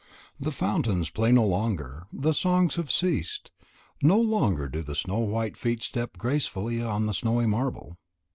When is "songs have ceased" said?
2.33-3.51